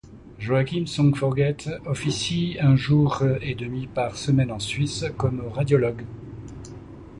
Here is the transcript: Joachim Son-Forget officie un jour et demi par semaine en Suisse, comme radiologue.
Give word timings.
Joachim 0.39 0.85
Son-Forget 0.87 1.69
officie 1.85 2.57
un 2.59 2.75
jour 2.75 3.21
et 3.43 3.53
demi 3.53 3.85
par 3.85 4.17
semaine 4.17 4.49
en 4.51 4.57
Suisse, 4.57 5.05
comme 5.15 5.47
radiologue. 5.49 6.05